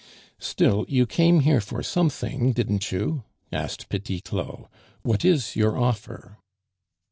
"Still 0.39 0.83
you 0.89 1.05
came 1.05 1.41
here 1.41 1.61
for 1.61 1.83
something, 1.83 2.53
didn't 2.53 2.91
you?" 2.91 3.23
asked 3.51 3.87
Petit 3.87 4.19
Claud. 4.21 4.65
"What 5.03 5.23
is 5.23 5.55
your 5.55 5.77
offer?" 5.77 6.39